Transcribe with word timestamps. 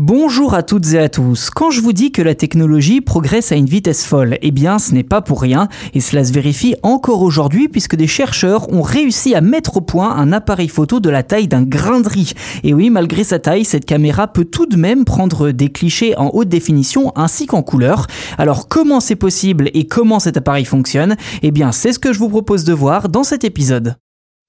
Bonjour 0.00 0.54
à 0.54 0.62
toutes 0.62 0.92
et 0.92 0.98
à 1.00 1.08
tous. 1.08 1.50
Quand 1.50 1.72
je 1.72 1.80
vous 1.80 1.92
dis 1.92 2.12
que 2.12 2.22
la 2.22 2.36
technologie 2.36 3.00
progresse 3.00 3.50
à 3.50 3.56
une 3.56 3.66
vitesse 3.66 4.06
folle, 4.06 4.38
eh 4.42 4.52
bien 4.52 4.78
ce 4.78 4.94
n'est 4.94 5.02
pas 5.02 5.22
pour 5.22 5.42
rien 5.42 5.66
et 5.92 5.98
cela 5.98 6.24
se 6.24 6.32
vérifie 6.32 6.76
encore 6.84 7.20
aujourd'hui 7.20 7.66
puisque 7.66 7.96
des 7.96 8.06
chercheurs 8.06 8.72
ont 8.72 8.82
réussi 8.82 9.34
à 9.34 9.40
mettre 9.40 9.78
au 9.78 9.80
point 9.80 10.14
un 10.14 10.32
appareil 10.32 10.68
photo 10.68 11.00
de 11.00 11.10
la 11.10 11.24
taille 11.24 11.48
d'un 11.48 11.64
grain 11.64 12.00
de 12.00 12.08
riz. 12.08 12.34
Et 12.62 12.74
oui, 12.74 12.90
malgré 12.90 13.24
sa 13.24 13.40
taille, 13.40 13.64
cette 13.64 13.86
caméra 13.86 14.28
peut 14.28 14.44
tout 14.44 14.66
de 14.66 14.76
même 14.76 15.04
prendre 15.04 15.50
des 15.50 15.68
clichés 15.68 16.16
en 16.16 16.30
haute 16.32 16.48
définition 16.48 17.10
ainsi 17.16 17.46
qu'en 17.46 17.62
couleur. 17.62 18.06
Alors 18.38 18.68
comment 18.68 19.00
c'est 19.00 19.16
possible 19.16 19.68
et 19.74 19.88
comment 19.88 20.20
cet 20.20 20.36
appareil 20.36 20.64
fonctionne? 20.64 21.16
Eh 21.42 21.50
bien 21.50 21.72
c'est 21.72 21.92
ce 21.92 21.98
que 21.98 22.12
je 22.12 22.20
vous 22.20 22.28
propose 22.28 22.62
de 22.62 22.72
voir 22.72 23.08
dans 23.08 23.24
cet 23.24 23.42
épisode. 23.42 23.96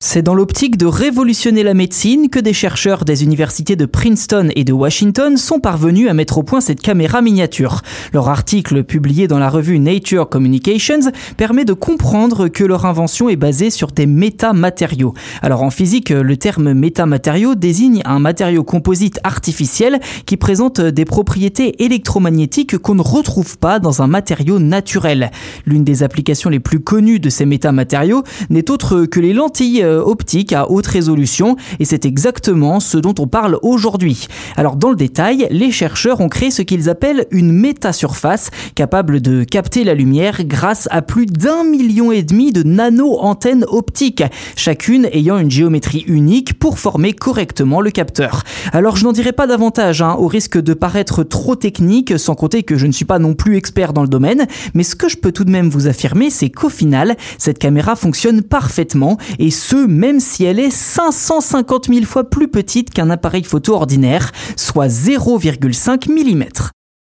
C'est 0.02 0.22
dans 0.22 0.34
l'optique 0.34 0.78
de 0.78 0.86
révolutionner 0.86 1.62
la 1.62 1.74
médecine 1.74 2.30
que 2.30 2.40
des 2.40 2.54
chercheurs 2.54 3.04
des 3.04 3.26
universités 3.26 3.76
de 3.76 3.86
Princeton 3.86 4.48
et 4.56 4.64
de 4.64 4.72
Washington 4.72 5.36
sont 5.36 5.60
parvenus 5.60 6.10
à 6.10 6.14
mettre 6.14 6.38
au 6.38 6.44
point 6.44 6.62
cette 6.62 6.80
caméra 6.80 7.22
miniature. 7.22 7.82
Leur 8.14 8.30
article 8.30 8.86
publié 8.86 9.28
dans 9.28 9.40
la 9.40 9.50
revue 9.50 9.78
Nature 9.78 10.30
Communications 10.30 11.12
permet 11.36 11.66
de 11.66 11.74
comprendre 11.74 12.48
que 12.48 12.64
leur 12.64 12.86
invention 12.86 13.28
est 13.28 13.36
basée 13.36 13.72
sur 13.72 13.88
des 13.88 14.06
métamatériaux. 14.06 15.14
Alors 15.42 15.64
en 15.64 15.70
physique, 15.70 16.12
le 16.12 16.38
terme 16.38 16.72
métamatériau 16.72 17.56
désigne 17.56 18.02
un 18.06 18.20
matériau 18.20 18.64
composite 18.64 19.20
artificiel 19.26 20.00
qui 20.26 20.38
présente 20.38 20.80
des 20.80 21.04
propriétés 21.04 21.84
électromagnétiques 21.84 22.78
qu'on 22.78 22.96
ne 22.96 23.02
retrouve 23.02 23.58
pas 23.58 23.80
dans 23.80 24.02
un 24.02 24.08
matériau 24.08 24.60
naturel. 24.60 25.30
L'une 25.66 25.84
des 25.84 26.04
applications 26.04 26.50
les 26.50 26.62
plus 26.62 26.80
connues 26.80 27.20
de 27.20 27.30
ces 27.30 27.46
métamatériaux 27.46 28.24
n'est 28.50 28.72
autre 28.72 29.04
que 29.06 29.20
les 29.20 29.34
lentilles 29.34 29.89
optique 29.98 30.54
à 30.54 30.70
haute 30.70 30.88
résolution 30.88 31.56
et 31.80 31.86
c'est 31.86 32.06
exactement 32.06 32.80
ce 32.80 32.98
dont 32.98 33.16
on 33.20 33.28
parle 33.28 33.58
aujourd'hui. 33.62 34.28
Alors 34.58 34.76
dans 34.76 34.90
le 34.90 34.96
détail, 34.96 35.48
les 35.52 35.72
chercheurs 35.72 36.22
ont 36.22 36.30
créé 36.30 36.52
ce 36.52 36.62
qu'ils 36.62 36.90
appellent 36.90 37.26
une 37.32 37.52
métasurface 37.52 38.52
capable 38.76 39.22
de 39.22 39.44
capter 39.44 39.84
la 39.84 39.94
lumière 39.94 40.44
grâce 40.46 40.88
à 40.92 41.02
plus 41.02 41.26
d'un 41.26 41.64
million 41.64 42.12
et 42.12 42.24
demi 42.24 42.52
de 42.52 42.64
nano-antennes 42.64 43.66
optiques, 43.68 44.24
chacune 44.56 45.08
ayant 45.12 45.38
une 45.38 45.52
géométrie 45.52 46.04
unique 46.08 46.60
pour 46.60 46.80
former 46.80 47.14
correctement 47.14 47.82
le 47.82 47.92
capteur. 47.92 48.44
Alors 48.74 48.96
je 48.96 49.04
n'en 49.04 49.12
dirai 49.12 49.32
pas 49.32 49.48
davantage 49.48 50.02
hein, 50.02 50.16
au 50.18 50.28
risque 50.28 50.60
de 50.60 50.74
paraître 50.74 51.24
trop 51.24 51.56
technique 51.56 52.18
sans 52.18 52.36
compter 52.36 52.64
que 52.64 52.78
je 52.78 52.88
ne 52.88 52.92
suis 52.92 53.06
pas 53.06 53.20
non 53.20 53.34
plus 53.34 53.58
expert 53.58 53.94
dans 53.94 54.02
le 54.02 54.08
domaine, 54.08 54.48
mais 54.74 54.84
ce 54.84 54.96
que 54.96 55.10
je 55.10 55.18
peux 55.18 55.32
tout 55.32 55.46
de 55.46 55.52
même 55.52 55.70
vous 55.70 55.88
affirmer 55.88 56.30
c'est 56.30 56.50
qu'au 56.50 56.70
final, 56.70 57.16
cette 57.38 57.60
caméra 57.60 57.96
fonctionne 57.96 58.42
parfaitement 58.42 59.18
et 59.38 59.52
ce 59.52 59.79
même 59.88 60.20
si 60.20 60.44
elle 60.44 60.60
est 60.60 60.72
550 60.72 61.88
000 61.88 62.06
fois 62.06 62.30
plus 62.30 62.48
petite 62.48 62.92
qu'un 62.92 63.10
appareil 63.10 63.44
photo 63.44 63.74
ordinaire, 63.74 64.32
soit 64.56 64.88
0,5 64.88 66.10
mm. 66.10 66.44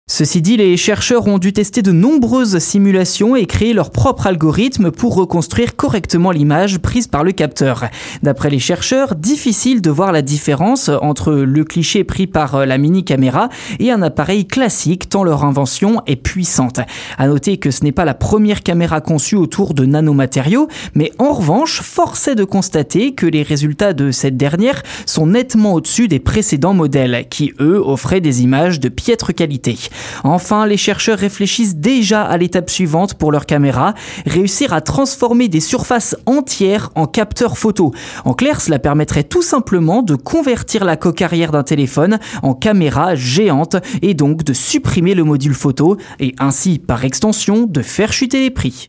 Ceci 0.08 0.40
dit, 0.40 0.56
les 0.56 0.78
chercheurs 0.78 1.26
ont 1.26 1.36
dû 1.36 1.52
tester 1.52 1.82
de 1.82 1.92
nombreuses 1.92 2.58
simulations 2.58 3.36
et 3.36 3.44
créer 3.44 3.74
leur 3.74 3.90
propre 3.90 4.28
algorithme 4.28 4.90
pour 4.90 5.14
reconstruire 5.14 5.76
correctement 5.76 6.30
l'image 6.30 6.78
prise 6.78 7.06
par 7.06 7.22
le 7.22 7.32
capteur. 7.32 7.90
D'après 8.22 8.48
les 8.48 8.60
chercheurs, 8.60 9.16
difficile 9.16 9.82
de 9.82 9.90
voir 9.90 10.12
la 10.12 10.22
différence 10.22 10.88
entre 11.02 11.34
le 11.34 11.64
cliché 11.64 12.02
pris 12.02 12.26
par 12.28 12.64
la 12.64 12.78
mini 12.78 13.04
caméra 13.04 13.50
et 13.78 13.90
un 13.90 14.00
appareil 14.00 14.46
classique 14.46 15.10
tant 15.10 15.22
leur 15.22 15.44
invention 15.44 16.00
est 16.06 16.16
puissante. 16.16 16.80
À 17.18 17.26
noter 17.26 17.58
que 17.58 17.72
ce 17.72 17.84
n'est 17.84 17.92
pas 17.92 18.04
la 18.04 18.14
première 18.14 18.62
caméra 18.62 19.02
conçue 19.02 19.36
autour 19.36 19.74
de 19.74 19.84
nanomatériaux, 19.84 20.68
mais 20.94 21.12
en 21.18 21.32
revanche, 21.32 21.82
force 21.82 22.28
est 22.28 22.36
de 22.36 22.44
constater 22.44 23.12
que 23.12 23.26
les 23.26 23.42
résultats 23.42 23.92
de 23.92 24.12
cette 24.12 24.38
dernière 24.38 24.82
sont 25.04 25.26
nettement 25.26 25.74
au-dessus 25.74 26.08
des 26.08 26.20
précédents 26.20 26.74
modèles 26.74 27.26
qui 27.28 27.52
eux 27.60 27.82
offraient 27.84 28.22
des 28.22 28.42
images 28.42 28.80
de 28.80 28.88
piètre 28.88 29.34
qualité. 29.34 29.76
Enfin, 30.25 30.66
les 30.66 30.77
chercheurs 30.77 31.19
réfléchissent 31.19 31.77
déjà 31.77 32.22
à 32.22 32.36
l'étape 32.36 32.70
suivante 32.70 33.14
pour 33.14 33.33
leur 33.33 33.47
caméra, 33.47 33.94
réussir 34.27 34.72
à 34.72 34.80
transformer 34.80 35.48
des 35.48 35.61
surfaces 35.61 36.16
entières 36.26 36.91
en 36.94 37.06
capteurs 37.06 37.59
photo. 37.59 37.93
En 38.25 38.34
clair, 38.34 38.60
cela 38.60 38.78
permettrait 38.78 39.25
tout 39.25 39.43
simplement 39.43 40.03
de 40.03 40.15
convertir 40.15 40.84
la 40.84 40.97
coque 40.97 41.22
arrière 41.22 41.53
d'un 41.53 41.62
téléphone 41.62 42.19
en 42.43 42.54
caméra 42.54 43.15
géante 43.15 43.76
et 44.03 44.15
donc 44.15 44.44
de 44.44 44.53
supprimer 44.53 45.15
le 45.15 45.25
module 45.25 45.54
photo 45.54 45.97
et 46.20 46.34
ainsi, 46.38 46.78
par 46.78 47.04
extension, 47.04 47.66
de 47.66 47.82
faire 47.82 48.12
chuter 48.12 48.41
les 48.41 48.50
prix. 48.50 48.88